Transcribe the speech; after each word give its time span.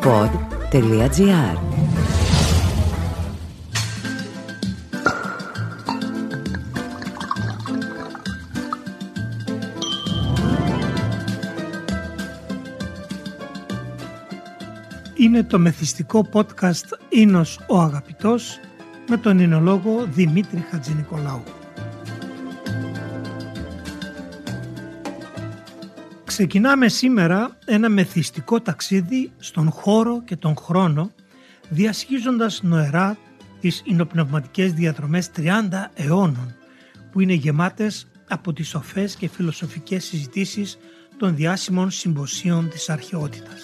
pod.gr 0.00 1.56
Είναι 15.16 15.42
το 15.42 15.58
μεθυστικό 15.58 16.28
podcast 16.32 16.84
«Ίνος 17.08 17.60
ο 17.68 17.80
Αγαπητός» 17.80 18.60
με 19.08 19.16
τον 19.16 19.38
εινολόγο 19.38 20.06
Δημήτρη 20.10 20.64
Χατζηνικολάου. 20.70 21.42
Ξεκινάμε 26.42 26.88
σήμερα 26.88 27.58
ένα 27.64 27.88
μεθυστικό 27.88 28.60
ταξίδι 28.60 29.32
στον 29.38 29.70
χώρο 29.70 30.22
και 30.24 30.36
τον 30.36 30.56
χρόνο 30.56 31.10
διασχίζοντας 31.68 32.62
νοερά 32.62 33.18
τις 33.60 33.82
υνοπνευματικές 33.84 34.72
διαδρομές 34.72 35.30
30 35.36 35.42
αιώνων 35.94 36.54
που 37.12 37.20
είναι 37.20 37.32
γεμάτες 37.32 38.06
από 38.28 38.52
τις 38.52 38.68
σοφές 38.68 39.16
και 39.16 39.28
φιλοσοφικές 39.28 40.04
συζητήσεις 40.04 40.78
των 41.16 41.36
διάσημων 41.36 41.90
συμποσίων 41.90 42.68
της 42.68 42.90
αρχαιότητας. 42.90 43.62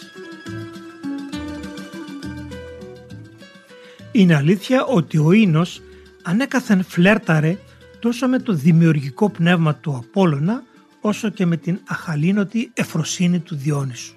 Είναι 4.13 4.35
αλήθεια 4.35 4.85
ότι 4.85 5.19
ο 5.19 5.33
Ίνος 5.33 5.83
ανέκαθεν 6.23 6.85
φλέρταρε 6.85 7.59
τόσο 7.99 8.29
με 8.29 8.39
το 8.39 8.53
δημιουργικό 8.53 9.31
πνεύμα 9.31 9.75
του 9.75 9.97
Απόλλωνα 9.97 10.63
όσο 11.01 11.29
και 11.29 11.47
με 11.47 11.57
την 11.57 11.81
αχαλήνοτη 11.87 12.71
εφροσύνη 12.75 13.41
του 13.41 13.57
Διόνυσου. 13.57 14.15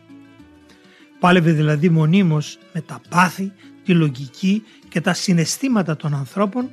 Πάλευε 1.20 1.52
δηλαδή 1.52 1.90
μονίμως 1.90 2.58
με 2.74 2.82
τα 2.82 3.02
πάθη, 3.10 3.52
τη 3.84 3.94
λογική 3.94 4.64
και 4.90 5.02
τα 5.02 5.14
συναισθήματα 5.14 5.96
των 5.96 6.14
ανθρώπων 6.14 6.70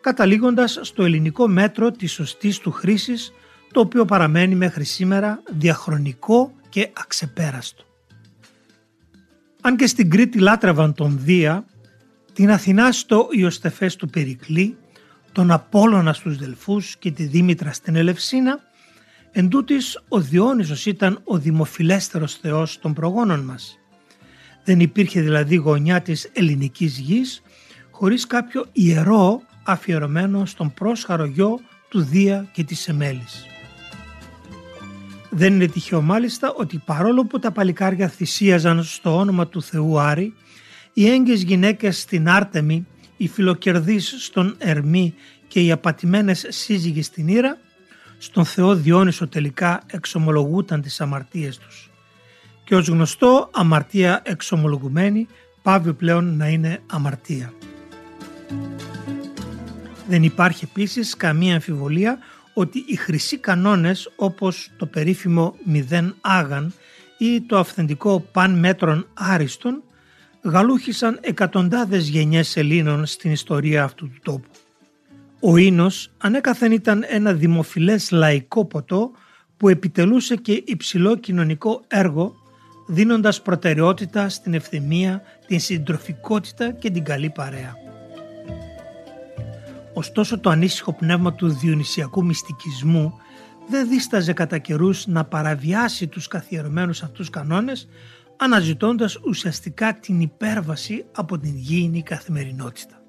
καταλήγοντας 0.00 0.78
στο 0.82 1.04
ελληνικό 1.04 1.48
μέτρο 1.48 1.90
της 1.90 2.12
σωστής 2.12 2.58
του 2.58 2.70
χρήσης 2.70 3.32
το 3.72 3.80
οποίο 3.80 4.04
παραμένει 4.04 4.54
μέχρι 4.54 4.84
σήμερα 4.84 5.42
διαχρονικό 5.50 6.52
και 6.68 6.90
αξεπέραστο. 6.92 7.84
Αν 9.60 9.76
και 9.76 9.86
στην 9.86 10.10
Κρήτη 10.10 10.38
λάτρευαν 10.38 10.94
τον 10.94 11.18
Δία, 11.22 11.64
την 12.32 12.50
Αθηνά 12.50 12.92
στο 12.92 13.28
Ιωστεφές 13.30 13.96
του 13.96 14.08
Περικλή, 14.08 14.76
τον 15.32 15.50
Απόλλωνα 15.50 16.12
στους 16.12 16.36
Δελφούς 16.36 16.96
και 16.96 17.10
τη 17.10 17.24
Δήμητρα 17.24 17.72
στην 17.72 17.96
Ελευσίνα, 17.96 18.58
Εν 19.32 19.48
τούτης, 19.48 20.00
ο 20.08 20.20
Διόνυσος 20.20 20.86
ήταν 20.86 21.20
ο 21.24 21.38
δημοφιλέστερος 21.38 22.34
θεός 22.34 22.78
των 22.78 22.92
προγόνων 22.92 23.40
μας. 23.40 23.78
Δεν 24.64 24.80
υπήρχε 24.80 25.20
δηλαδή 25.20 25.54
γωνιά 25.54 26.00
της 26.00 26.30
ελληνικής 26.32 26.98
γης 26.98 27.42
χωρίς 27.90 28.26
κάποιο 28.26 28.66
ιερό 28.72 29.42
αφιερωμένο 29.64 30.46
στον 30.46 30.74
πρόσχαρο 30.74 31.24
γιο 31.24 31.60
του 31.88 32.02
Δία 32.02 32.48
και 32.52 32.64
της 32.64 32.88
Εμέλης. 32.88 33.46
Δεν 35.30 35.52
είναι 35.52 35.66
τυχαίο 35.66 36.02
μάλιστα 36.02 36.52
ότι 36.56 36.82
παρόλο 36.84 37.24
που 37.24 37.38
τα 37.38 37.50
παλικάρια 37.50 38.08
θυσίαζαν 38.08 38.82
στο 38.82 39.16
όνομα 39.16 39.46
του 39.46 39.62
Θεού 39.62 39.98
Άρη, 39.98 40.34
οι 40.92 41.08
έγκυες 41.08 41.42
γυναίκες 41.42 42.00
στην 42.00 42.28
Άρτεμη, 42.28 42.86
οι 43.16 43.28
φιλοκερδείς 43.28 44.14
στον 44.18 44.54
Ερμή 44.58 45.14
και 45.48 45.60
οι 45.60 45.70
απατημένες 45.70 46.46
σύζυγοι 46.48 47.02
στην 47.02 47.28
Ήρα 47.28 47.58
στον 48.22 48.44
Θεό 48.44 48.74
Διόνυσο 48.74 49.28
τελικά 49.28 49.82
εξομολογούταν 49.86 50.80
τις 50.80 51.00
αμαρτίες 51.00 51.58
τους. 51.58 51.90
Και 52.64 52.76
ως 52.76 52.88
γνωστό 52.88 53.50
αμαρτία 53.52 54.22
εξομολογουμένη 54.24 55.26
πάβει 55.62 55.92
πλέον 55.92 56.36
να 56.36 56.48
είναι 56.48 56.82
αμαρτία. 56.86 57.52
Δεν 60.08 60.22
υπάρχει 60.22 60.64
επίσης 60.64 61.16
καμία 61.16 61.54
αμφιβολία 61.54 62.18
ότι 62.54 62.84
οι 62.86 62.96
χρυσοί 62.96 63.38
κανόνες 63.38 64.12
όπως 64.16 64.70
το 64.76 64.86
περίφημο 64.86 65.54
μηδέν 65.64 66.14
άγαν 66.20 66.72
ή 67.18 67.40
το 67.40 67.58
αυθεντικό 67.58 68.20
παν 68.20 68.58
μέτρων 68.58 69.06
άριστον 69.14 69.82
γαλούχησαν 70.42 71.18
εκατοντάδες 71.20 72.08
γενιές 72.08 72.56
Ελλήνων 72.56 73.06
στην 73.06 73.30
ιστορία 73.30 73.84
αυτού 73.84 74.08
του 74.08 74.20
τόπου. 74.22 74.59
Ο 75.42 75.56
ίνος 75.56 76.10
ανέκαθεν 76.18 76.72
ήταν 76.72 77.04
ένα 77.08 77.32
δημοφιλές 77.32 78.10
λαϊκό 78.10 78.64
ποτό 78.64 79.10
που 79.56 79.68
επιτελούσε 79.68 80.36
και 80.36 80.62
υψηλό 80.66 81.16
κοινωνικό 81.16 81.84
έργο 81.88 82.34
δίνοντας 82.86 83.42
προτεραιότητα 83.42 84.28
στην 84.28 84.54
ευθυμία, 84.54 85.22
την 85.46 85.60
συντροφικότητα 85.60 86.70
και 86.70 86.90
την 86.90 87.04
καλή 87.04 87.30
παρέα. 87.30 87.74
Ωστόσο 89.94 90.40
το 90.40 90.50
ανήσυχο 90.50 90.92
πνεύμα 90.92 91.34
του 91.34 91.48
διονυσιακού 91.48 92.24
μυστικισμού 92.24 93.12
δεν 93.68 93.88
δίσταζε 93.88 94.32
κατά 94.32 94.58
καιρούς 94.58 95.06
να 95.06 95.24
παραβιάσει 95.24 96.06
τους 96.06 96.28
καθιερωμένους 96.28 97.02
αυτούς 97.02 97.30
κανόνες 97.30 97.88
αναζητώντας 98.36 99.16
ουσιαστικά 99.16 99.94
την 99.94 100.20
υπέρβαση 100.20 101.04
από 101.12 101.38
την 101.38 101.56
γήινη 101.56 102.02
καθημερινότητα. 102.02 102.99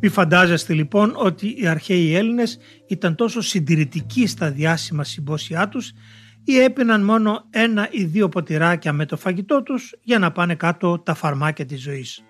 Μη 0.00 0.08
φαντάζεστε 0.08 0.74
λοιπόν 0.74 1.12
ότι 1.16 1.56
οι 1.60 1.66
αρχαίοι 1.66 2.14
Έλληνες 2.14 2.58
ήταν 2.86 3.14
τόσο 3.14 3.40
συντηρητικοί 3.40 4.26
στα 4.26 4.50
διάσημα 4.50 5.04
συμπόσια 5.04 5.68
τους 5.68 5.92
ή 6.44 6.58
έπιναν 6.58 7.04
μόνο 7.04 7.46
ένα 7.50 7.88
ή 7.90 8.04
δύο 8.04 8.28
ποτηράκια 8.28 8.92
με 8.92 9.06
το 9.06 9.16
φαγητό 9.16 9.62
τους 9.62 9.94
για 10.02 10.18
να 10.18 10.32
πάνε 10.32 10.54
κάτω 10.54 10.98
τα 10.98 11.14
φαρμάκια 11.14 11.64
της 11.64 11.82
ζωής. 11.82 12.20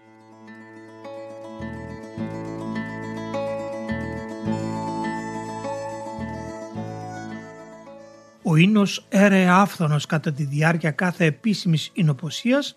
Ο 8.43 8.57
ίνος 8.57 9.07
έρεε 9.09 9.49
άφθονος 9.49 10.07
κατά 10.07 10.33
τη 10.33 10.45
διάρκεια 10.45 10.91
κάθε 10.91 11.25
επίσημης 11.25 11.91
εινοποσίας 11.93 12.77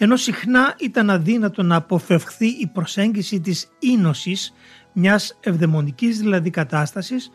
ενώ 0.00 0.16
συχνά 0.16 0.74
ήταν 0.78 1.10
αδύνατο 1.10 1.62
να 1.62 1.76
αποφευχθεί 1.76 2.46
η 2.46 2.70
προσέγγιση 2.72 3.40
της 3.40 3.68
ίνωσης, 3.78 4.54
μιας 4.92 5.38
ευδαιμονικής 5.40 6.18
δηλαδή 6.18 6.50
κατάστασης 6.50 7.30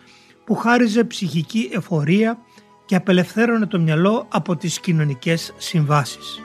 που 0.46 0.56
χάριζε 0.56 1.04
ψυχική 1.04 1.70
εφορία 1.74 2.38
και 2.86 2.96
απελευθέρωνε 2.96 3.66
το 3.66 3.80
μυαλό 3.80 4.28
από 4.30 4.56
τις 4.56 4.80
κοινωνικές 4.80 5.54
συμβάσεις. 5.58 6.42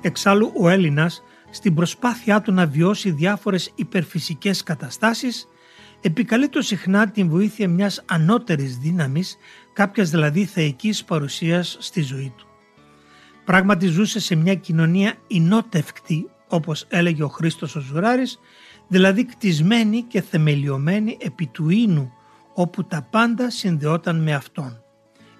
Εξάλλου 0.00 0.52
ο 0.60 0.68
Έλληνας 0.68 1.22
στην 1.50 1.74
προσπάθειά 1.74 2.40
του 2.40 2.52
να 2.52 2.66
βιώσει 2.66 3.10
διάφορες 3.10 3.72
υπερφυσικές 3.74 4.62
καταστάσεις 4.62 5.48
επικαλείται 6.06 6.62
συχνά 6.62 7.10
την 7.10 7.28
βοήθεια 7.28 7.68
μιας 7.68 8.02
ανώτερης 8.06 8.78
δύναμης, 8.78 9.36
κάποιας 9.72 10.10
δηλαδή 10.10 10.44
θεϊκής 10.44 11.04
παρουσίας 11.04 11.76
στη 11.80 12.02
ζωή 12.02 12.32
του. 12.36 12.46
Πράγματι 13.44 13.86
ζούσε 13.86 14.20
σε 14.20 14.34
μια 14.34 14.54
κοινωνία 14.54 15.14
ινότευκτη, 15.26 16.30
όπως 16.48 16.86
έλεγε 16.88 17.22
ο 17.22 17.28
Χρήστος 17.28 17.76
ο 17.76 17.80
Ζουράρης, 17.80 18.38
δηλαδή 18.88 19.24
κτισμένη 19.24 20.02
και 20.02 20.22
θεμελιωμένη 20.22 21.16
επί 21.20 21.46
του 21.46 21.68
ίνου, 21.68 22.12
όπου 22.54 22.84
τα 22.84 23.06
πάντα 23.10 23.50
συνδεόταν 23.50 24.22
με 24.22 24.34
αυτόν. 24.34 24.82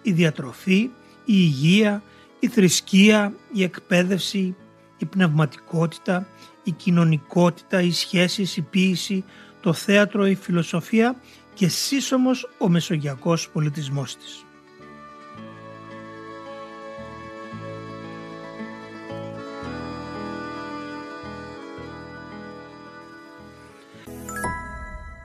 Η 0.02 0.12
διατροφή, 0.12 0.78
η 0.78 0.90
υγεία, 1.24 2.02
η 2.38 2.48
θρησκεία, 2.48 3.34
η 3.52 3.62
εκπαίδευση, 3.62 4.56
η 4.98 5.04
πνευματικότητα, 5.04 6.26
η 6.62 6.70
κοινωνικότητα, 6.70 7.80
οι 7.80 7.90
σχέσεις, 7.90 8.56
η 8.56 8.62
ποίηση, 8.62 9.24
το 9.64 9.72
θέατρο, 9.72 10.26
η 10.26 10.34
φιλοσοφία 10.34 11.16
και 11.54 11.68
σύσσωμος 11.68 12.48
ο 12.58 12.68
μεσογειακός 12.68 13.50
πολιτισμός 13.50 14.16
της. 14.16 14.44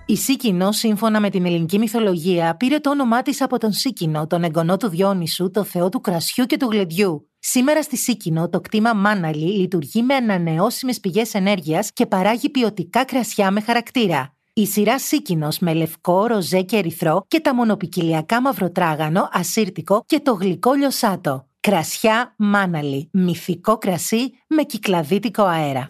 Η 0.06 0.16
Σίκινο, 0.16 0.72
σύμφωνα 0.72 1.20
με 1.20 1.30
την 1.30 1.46
ελληνική 1.46 1.78
μυθολογία, 1.78 2.56
πήρε 2.56 2.80
το 2.80 2.90
όνομά 2.90 3.22
της 3.22 3.42
από 3.42 3.58
τον 3.58 3.72
Σίκινο, 3.72 4.28
τον 4.28 4.44
εγγονό 4.44 4.78
του 4.78 4.90
Διόνυσου, 4.90 5.52
το 5.52 5.64
θεό 5.64 5.90
του 5.90 6.02
κρασιού 6.02 6.46
και 6.46 6.58
του 6.58 6.68
γλεντιού. 6.72 7.29
Σήμερα 7.42 7.82
στη 7.82 7.98
Σίκινο, 7.98 8.50
το 8.50 8.62
κτήμα 8.62 8.94
Μάναλι 8.94 9.58
λειτουργεί 9.58 10.04
με 10.04 10.14
ανανεώσιμες 10.14 11.00
πηγές 11.00 11.34
ενέργειας 11.34 11.92
και 11.94 12.06
παράγει 12.06 12.50
ποιοτικά 12.50 13.06
κρασιά 13.06 13.52
με 13.52 13.62
χαρακτήρα. 13.62 14.34
Η 14.54 14.66
σειρά 14.66 15.00
Σίκινος 15.00 15.60
με 15.60 15.74
λευκό, 15.74 16.26
ροζέ 16.26 16.62
και 16.62 16.78
ερυθρό 16.78 17.26
και 17.28 17.40
τα 17.40 17.56
μονοπικυλιακά 17.56 18.42
μαυροτράγανο, 18.42 19.30
ασύρτικο 19.32 20.04
και 20.06 20.20
το 20.20 20.34
γλυκό 20.34 20.74
λιωσάτο. 20.74 21.48
Κρασιά 21.60 22.34
Μάναλι, 22.38 23.10
μυθικό 23.12 23.78
κρασί 23.78 24.32
με 24.48 24.64
κυκλαδίτικο 24.64 25.44
αέρα. 25.44 25.90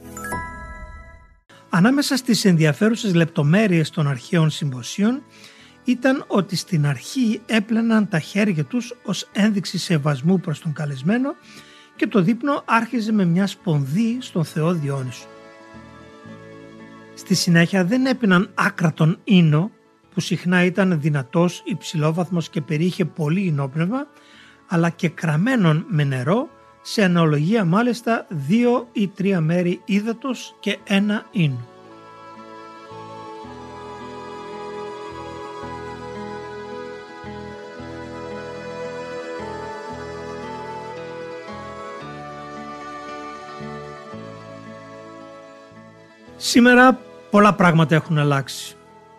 Ανάμεσα 1.69 2.17
στις 2.17 2.45
ενδιαφέρουσες 2.45 3.13
λεπτομέρειες 3.13 3.89
των 3.89 4.07
αρχαίων 4.07 4.49
συμποσίων 4.49 5.23
ήταν 5.83 6.23
ότι 6.27 6.55
στην 6.55 6.85
αρχή 6.85 7.41
έπλαιναν 7.45 8.07
τα 8.07 8.19
χέρια 8.19 8.63
τους 8.63 8.95
ως 9.03 9.29
ένδειξη 9.31 9.77
σεβασμού 9.77 10.39
προς 10.39 10.59
τον 10.59 10.73
καλεσμένο 10.73 11.35
και 11.95 12.07
το 12.07 12.21
δείπνο 12.21 12.61
άρχιζε 12.65 13.11
με 13.11 13.25
μια 13.25 13.47
σπονδή 13.47 14.17
στον 14.21 14.45
Θεό 14.45 14.73
Διόνυσο. 14.73 15.27
Στη 17.13 17.35
συνέχεια 17.35 17.85
δεν 17.85 18.05
έπιναν 18.05 18.49
άκρατον 18.53 19.19
ίνο 19.23 19.71
που 20.13 20.19
συχνά 20.19 20.63
ήταν 20.63 21.01
δυνατός, 21.01 21.61
υψηλόβαθμος 21.65 22.49
και 22.49 22.61
περιείχε 22.61 23.05
πολύ 23.05 23.41
ινόπνευμα 23.45 24.07
αλλά 24.67 24.89
και 24.89 25.09
κραμένον 25.09 25.85
με 25.89 26.03
νερό 26.03 26.49
σε 26.81 27.03
αναλογία 27.03 27.65
μάλιστα 27.65 28.25
δύο 28.29 28.87
ή 28.91 29.07
τρία 29.07 29.41
μέρη 29.41 29.81
ύδατος 29.85 30.55
και 30.59 30.77
ένα 30.83 31.25
ίνο. 31.31 31.78
Σήμερα 46.49 46.99
πολλά 47.29 47.53
πράγματα 47.53 47.95
έχουν 47.95 48.17
αλλάξει. 48.17 48.75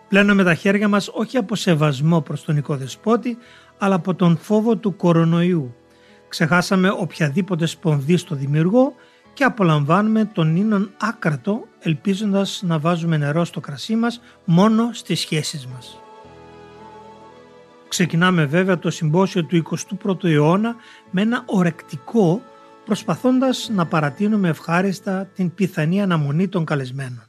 Πλένουμε 0.07 0.43
τα 0.43 0.53
χέρια 0.53 0.87
μας 0.87 1.09
όχι 1.13 1.37
από 1.37 1.55
σεβασμό 1.55 2.21
προς 2.21 2.43
τον 2.43 2.57
οικοδεσπότη, 2.57 3.37
αλλά 3.77 3.95
από 3.95 4.15
τον 4.15 4.37
φόβο 4.37 4.75
του 4.75 4.95
κορονοϊού. 4.95 5.75
Ξεχάσαμε 6.27 6.89
οποιαδήποτε 6.89 7.65
σπονδύ 7.65 8.17
στο 8.17 8.35
δημιουργό 8.35 8.93
και 9.33 9.43
απολαμβάνουμε 9.43 10.25
τον 10.25 10.55
ίνον 10.55 10.91
άκρατο 10.99 11.67
ελπίζοντας 11.79 12.61
να 12.65 12.79
βάζουμε 12.79 13.17
νερό 13.17 13.45
στο 13.45 13.59
κρασί 13.59 13.95
μας 13.95 14.21
μόνο 14.45 14.89
στις 14.93 15.19
σχέσεις 15.19 15.67
μας. 15.67 15.99
Ξεκινάμε 17.87 18.45
βέβαια 18.45 18.79
το 18.79 18.89
συμπόσιο 18.89 19.45
του 19.45 19.63
21ου 20.03 20.23
αιώνα 20.23 20.75
με 21.11 21.21
ένα 21.21 21.43
ορεκτικό 21.45 22.41
προσπαθώντας 22.91 23.69
να 23.73 23.85
παρατείνουμε 23.85 24.49
ευχάριστα 24.49 25.25
την 25.25 25.53
πιθανή 25.53 26.01
αναμονή 26.01 26.47
των 26.47 26.65
καλεσμένων. 26.65 27.23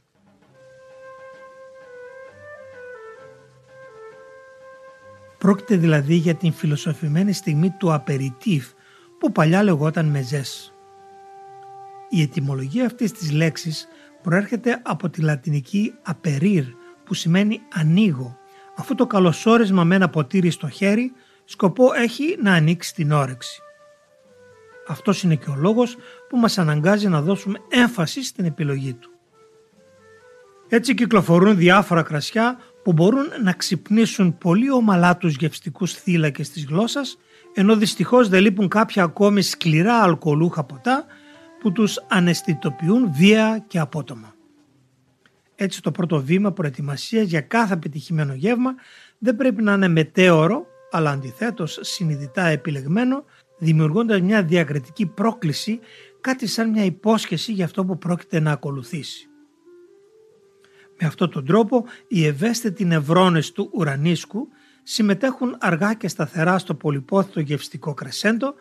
Πρόκειται 5.37 5.75
δηλαδή 5.75 6.15
για 6.15 6.35
την 6.35 6.53
φιλοσοφημένη 6.53 7.33
στιγμή 7.33 7.69
του 7.69 7.93
απεριτίφ 7.93 8.67
που 9.19 9.31
παλιά 9.31 9.63
λεγόταν 9.63 10.05
μεζές. 10.05 10.73
Η 12.09 12.21
ετυμολογία 12.21 12.85
αυτής 12.85 13.11
της 13.11 13.31
λέξης 13.31 13.87
προέρχεται 14.21 14.81
από 14.83 15.09
τη 15.09 15.21
λατινική 15.21 15.93
απερίρ 16.01 16.63
που 17.03 17.13
σημαίνει 17.13 17.61
ανοίγω 17.73 18.37
αφού 18.75 18.95
το 18.95 19.07
καλωσόρισμα 19.07 19.83
με 19.83 19.95
ένα 19.95 20.09
ποτήρι 20.09 20.49
στο 20.49 20.69
χέρι 20.69 21.11
σκοπό 21.45 21.93
έχει 21.93 22.37
να 22.41 22.53
ανοίξει 22.53 22.93
την 22.93 23.11
όρεξη. 23.11 23.62
Αυτός 24.87 25.23
είναι 25.23 25.35
και 25.35 25.49
ο 25.49 25.55
λόγος 25.55 25.97
που 26.29 26.37
μας 26.37 26.57
αναγκάζει 26.57 27.07
να 27.07 27.21
δώσουμε 27.21 27.59
έμφαση 27.69 28.23
στην 28.23 28.45
επιλογή 28.45 28.93
του. 28.93 29.09
Έτσι 30.67 30.93
κυκλοφορούν 30.93 31.57
διάφορα 31.57 32.01
κρασιά 32.01 32.57
που 32.83 32.93
μπορούν 32.93 33.25
να 33.43 33.51
ξυπνήσουν 33.51 34.37
πολύ 34.37 34.71
ομαλά 34.71 35.17
τους 35.17 35.35
γευστικούς 35.35 35.93
θύλακες 35.93 36.49
της 36.49 36.65
γλώσσας 36.65 37.17
ενώ 37.53 37.75
δυστυχώς 37.75 38.29
δεν 38.29 38.41
λείπουν 38.41 38.67
κάποια 38.67 39.03
ακόμη 39.03 39.41
σκληρά 39.41 40.01
αλκοολούχα 40.01 40.63
ποτά 40.63 41.05
που 41.59 41.71
τους 41.71 42.03
αναισθητοποιούν 42.07 43.13
βία 43.13 43.63
και 43.67 43.79
απότομα. 43.79 44.35
Έτσι 45.55 45.81
το 45.81 45.91
πρώτο 45.91 46.21
βήμα 46.21 46.51
προετοιμασίας 46.51 47.27
για 47.27 47.41
κάθε 47.41 47.75
πετυχημένο 47.75 48.33
γεύμα 48.33 48.75
δεν 49.17 49.35
πρέπει 49.35 49.63
να 49.63 49.73
είναι 49.73 49.87
μετέωρο 49.87 50.65
αλλά 50.91 51.09
αντιθέτως 51.11 51.77
συνειδητά 51.81 52.45
επιλεγμένο 52.45 53.25
δημιουργώντας 53.63 54.21
μια 54.21 54.43
διακριτική 54.43 55.05
πρόκληση, 55.05 55.79
κάτι 56.21 56.47
σαν 56.47 56.69
μια 56.69 56.83
υπόσχεση 56.83 57.51
για 57.51 57.65
αυτό 57.65 57.85
που 57.85 57.97
πρόκειται 57.97 58.39
να 58.39 58.51
ακολουθήσει. 58.51 59.27
Με 60.99 61.07
αυτόν 61.07 61.29
τον 61.29 61.45
τρόπο 61.45 61.85
οι 62.07 62.25
ευαίσθητοι 62.25 62.85
νευρώνες 62.85 63.51
του 63.51 63.69
ουρανίσκου 63.73 64.47
συμμετέχουν 64.83 65.55
αργά 65.59 65.93
και 65.93 66.07
σταθερά 66.07 66.57
στο 66.57 66.75
πολυπόθητο 66.75 67.39
γευστικό 67.39 67.93
κρεσέντο, 67.93 68.53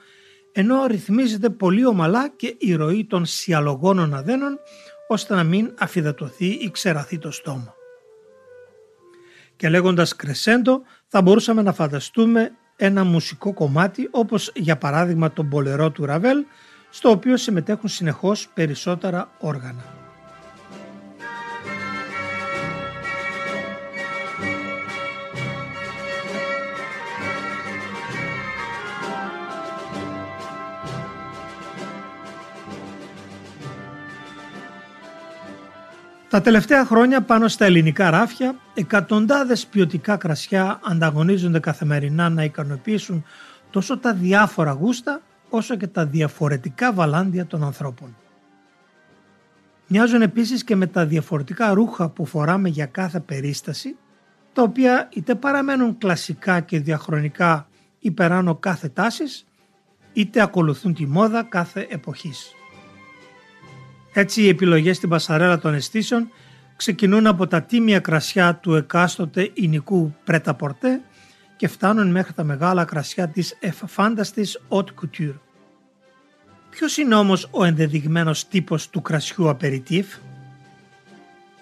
ενώ 0.52 0.86
ρυθμίζεται 0.86 1.50
πολύ 1.50 1.86
ομαλά 1.86 2.28
και 2.28 2.54
η 2.58 2.74
ροή 2.74 3.06
των 3.06 3.24
σιαλογόνων 3.24 4.14
αδένων, 4.14 4.58
ώστε 5.08 5.34
να 5.34 5.44
μην 5.44 5.74
αφιδατωθεί 5.78 6.46
ή 6.46 6.70
ξεραθεί 6.70 7.18
το 7.18 7.30
στόμα. 7.30 7.74
Και 9.56 9.68
λέγοντας 9.68 10.16
κρεσέντο 10.16 10.82
θα 11.06 11.22
μπορούσαμε 11.22 11.62
να 11.62 11.72
φανταστούμε 11.72 12.52
ένα 12.76 13.04
μουσικό 13.04 13.52
κομμάτι 13.52 14.08
όπως 14.10 14.52
για 14.54 14.76
παράδειγμα 14.76 15.32
το 15.32 15.42
μπολερό 15.42 15.90
του 15.90 16.04
Ραβέλ 16.04 16.44
στο 16.90 17.10
οποίο 17.10 17.36
συμμετέχουν 17.36 17.88
συνεχώς 17.88 18.48
περισσότερα 18.54 19.30
όργανα. 19.38 20.01
Τα 36.32 36.40
τελευταία 36.40 36.84
χρόνια 36.84 37.22
πάνω 37.22 37.48
στα 37.48 37.64
ελληνικά 37.64 38.10
ράφια, 38.10 38.56
εκατοντάδες 38.74 39.66
ποιοτικά 39.66 40.16
κρασιά 40.16 40.80
ανταγωνίζονται 40.84 41.58
καθημερινά 41.58 42.28
να 42.28 42.44
ικανοποιήσουν 42.44 43.24
τόσο 43.70 43.98
τα 43.98 44.14
διάφορα 44.14 44.70
γούστα 44.70 45.20
όσο 45.48 45.76
και 45.76 45.86
τα 45.86 46.06
διαφορετικά 46.06 46.92
βαλάντια 46.92 47.46
των 47.46 47.64
ανθρώπων. 47.64 48.16
Μοιάζουν 49.86 50.22
επίσης 50.22 50.64
και 50.64 50.76
με 50.76 50.86
τα 50.86 51.06
διαφορετικά 51.06 51.72
ρούχα 51.72 52.08
που 52.08 52.26
φοράμε 52.26 52.68
για 52.68 52.86
κάθε 52.86 53.20
περίσταση, 53.20 53.96
τα 54.52 54.62
οποία 54.62 55.08
είτε 55.12 55.34
παραμένουν 55.34 55.98
κλασικά 55.98 56.60
και 56.60 56.80
διαχρονικά 56.80 57.68
υπεράνω 57.98 58.54
κάθε 58.54 58.88
τάσης, 58.88 59.46
είτε 60.12 60.42
ακολουθούν 60.42 60.94
τη 60.94 61.06
μόδα 61.06 61.42
κάθε 61.42 61.86
εποχής. 61.90 62.54
Έτσι 64.12 64.42
οι 64.42 64.48
επιλογές 64.48 64.96
στην 64.96 65.08
πασαρέλα 65.08 65.58
των 65.58 65.74
αισθήσεων 65.74 66.30
ξεκινούν 66.76 67.26
από 67.26 67.46
τα 67.46 67.62
τίμια 67.62 68.00
κρασιά 68.00 68.54
του 68.54 68.74
εκάστοτε 68.74 69.50
ηνικού 69.54 70.14
πρέτα 70.24 70.54
πορτέ 70.54 71.00
και 71.56 71.68
φτάνουν 71.68 72.10
μέχρι 72.10 72.32
τα 72.32 72.44
μεγάλα 72.44 72.84
κρασιά 72.84 73.28
της 73.28 73.56
εφάνταστης 73.60 74.60
haute 74.68 74.78
couture. 74.78 75.34
Ποιος 76.70 76.96
είναι 76.96 77.14
όμως 77.14 77.48
ο 77.50 77.64
ενδεδειγμένος 77.64 78.48
τύπος 78.48 78.90
του 78.90 79.02
κρασιού 79.02 79.48
απεριτίφ; 79.48 80.06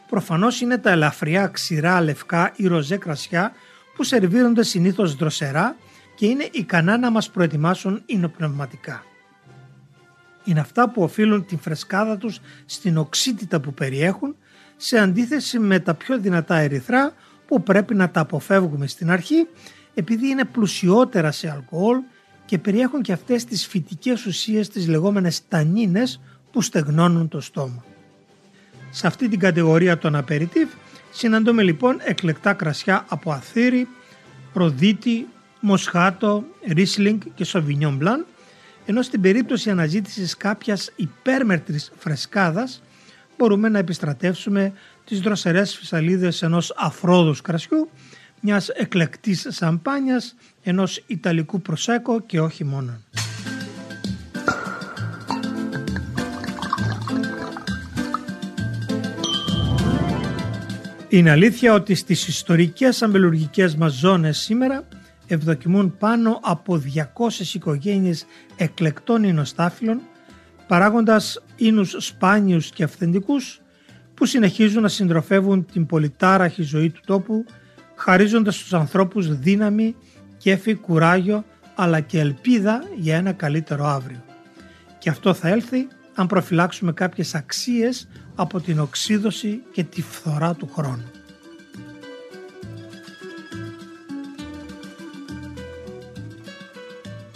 Προφανώς 0.08 0.60
είναι 0.60 0.78
τα 0.78 0.90
ελαφριά 0.90 1.46
ξηρά 1.46 2.00
λευκά 2.00 2.52
ή 2.56 2.66
ροζέ 2.66 2.96
κρασιά 2.96 3.52
που 3.96 4.02
σερβίρονται 4.02 4.62
συνήθως 4.62 5.14
δροσερά 5.14 5.76
και 6.14 6.26
είναι 6.26 6.48
ικανά 6.52 6.98
να 6.98 7.10
μας 7.10 7.30
προετοιμάσουν 7.30 8.02
υνοπνευματικά 8.06 9.04
είναι 10.44 10.60
αυτά 10.60 10.90
που 10.90 11.02
οφείλουν 11.02 11.46
την 11.46 11.58
φρεσκάδα 11.58 12.16
τους 12.16 12.40
στην 12.66 12.96
οξύτητα 12.96 13.60
που 13.60 13.74
περιέχουν 13.74 14.36
σε 14.76 14.98
αντίθεση 14.98 15.58
με 15.58 15.78
τα 15.78 15.94
πιο 15.94 16.18
δυνατά 16.18 16.56
ερυθρά 16.56 17.12
που 17.46 17.62
πρέπει 17.62 17.94
να 17.94 18.10
τα 18.10 18.20
αποφεύγουμε 18.20 18.86
στην 18.86 19.10
αρχή 19.10 19.46
επειδή 19.94 20.28
είναι 20.28 20.44
πλουσιότερα 20.44 21.30
σε 21.30 21.50
αλκοόλ 21.50 21.98
και 22.44 22.58
περιέχουν 22.58 23.02
και 23.02 23.12
αυτές 23.12 23.44
τις 23.44 23.66
φυτικές 23.66 24.26
ουσίες 24.26 24.68
τις 24.68 24.88
λεγόμενες 24.88 25.48
τανίνες 25.48 26.20
που 26.52 26.62
στεγνώνουν 26.62 27.28
το 27.28 27.40
στόμα. 27.40 27.84
Σε 28.90 29.06
αυτή 29.06 29.28
την 29.28 29.38
κατηγορία 29.38 29.98
των 29.98 30.14
απεριτίβ 30.14 30.68
συναντούμε 31.10 31.62
λοιπόν 31.62 32.00
εκλεκτά 32.04 32.52
κρασιά 32.52 33.04
από 33.08 33.32
αθήρι, 33.32 33.88
ροδίτη, 34.52 35.26
μοσχάτο, 35.60 36.44
ρίσλινγκ 36.66 37.20
και 37.34 37.44
σοβινιόν 37.44 37.96
μπλαν 37.96 38.26
ενώ 38.90 39.02
στην 39.02 39.20
περίπτωση 39.20 39.70
αναζήτησης 39.70 40.36
κάποιας 40.36 40.92
υπέρμετρης 40.96 41.92
φρεσκάδας 41.98 42.82
μπορούμε 43.38 43.68
να 43.68 43.78
επιστρατεύσουμε 43.78 44.72
τις 45.04 45.20
δροσερές 45.20 45.76
φυσαλίδες 45.76 46.42
ενός 46.42 46.74
αφρόδους 46.76 47.40
κρασιού, 47.40 47.90
μιας 48.40 48.68
εκλεκτής 48.68 49.46
σαμπάνιας, 49.50 50.34
ενός 50.62 51.02
ιταλικού 51.06 51.60
προσέκο 51.60 52.20
και 52.20 52.40
όχι 52.40 52.64
μόνο. 52.64 53.00
Είναι 61.08 61.30
αλήθεια 61.30 61.74
ότι 61.74 61.94
στις 61.94 62.28
ιστορικές 62.28 63.02
αμπελουργικές 63.02 63.76
μας 63.76 63.92
ζώνες 63.92 64.38
σήμερα 64.38 64.84
ευδοκιμούν 65.34 65.96
πάνω 65.98 66.40
από 66.42 66.82
200 67.18 67.54
οικογένειες 67.54 68.26
εκλεκτών 68.56 69.24
εινοστάφυλων, 69.24 70.00
παράγοντας 70.66 71.42
ίνους 71.56 71.96
σπάνιους 71.98 72.70
και 72.70 72.84
αυθεντικούς 72.84 73.60
που 74.14 74.26
συνεχίζουν 74.26 74.82
να 74.82 74.88
συντροφεύουν 74.88 75.66
την 75.72 75.86
πολυτάραχη 75.86 76.62
ζωή 76.62 76.90
του 76.90 77.00
τόπου 77.06 77.44
χαρίζοντας 77.94 78.54
στους 78.54 78.74
ανθρώπους 78.74 79.38
δύναμη, 79.38 79.96
κέφι, 80.38 80.74
κουράγιο 80.74 81.44
αλλά 81.74 82.00
και 82.00 82.20
ελπίδα 82.20 82.84
για 82.96 83.16
ένα 83.16 83.32
καλύτερο 83.32 83.86
αύριο. 83.86 84.24
Και 84.98 85.10
αυτό 85.10 85.34
θα 85.34 85.48
έλθει 85.48 85.88
αν 86.14 86.26
προφυλάξουμε 86.26 86.92
κάποιες 86.92 87.34
αξίες 87.34 88.08
από 88.34 88.60
την 88.60 88.80
οξύδωση 88.80 89.62
και 89.72 89.84
τη 89.84 90.02
φθορά 90.02 90.54
του 90.54 90.70
χρόνου. 90.74 91.10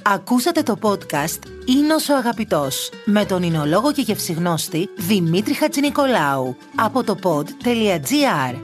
Ακούσατε 0.06 0.62
το 0.62 0.78
podcast 0.82 1.38
«Ίνος 1.64 2.08
ο 2.08 2.16
Αγαπητός» 2.16 2.90
με 3.04 3.24
τον 3.24 3.42
εινολόγο 3.42 3.92
και 3.92 4.00
γευσιγνώστη 4.00 4.88
Δημήτρη 4.96 5.54
Χατζηνικολάου 5.54 6.56
από 6.76 7.04
το 7.04 7.18
pod.gr. 7.22 8.60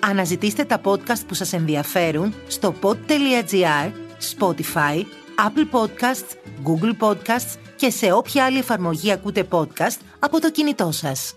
Αναζητήστε 0.00 0.64
τα 0.64 0.80
podcast 0.84 1.26
που 1.26 1.34
σας 1.34 1.52
ενδιαφέρουν 1.52 2.34
στο 2.48 2.74
pod.gr, 2.82 3.92
Spotify, 4.36 5.02
Apple 5.38 5.70
Podcasts, 5.70 6.36
Google 6.64 7.08
Podcasts 7.08 7.56
και 7.76 7.90
σε 7.90 8.12
όποια 8.12 8.44
άλλη 8.44 8.58
εφαρμογή 8.58 9.12
ακούτε 9.12 9.46
podcast 9.50 9.98
από 10.18 10.40
το 10.40 10.50
κινητό 10.50 10.90
σας. 10.90 11.34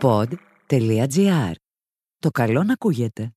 Pod.gr. 0.00 1.52
Το 2.18 2.30
καλό 2.30 2.62
να 2.62 2.72
ακούγεται. 2.72 3.32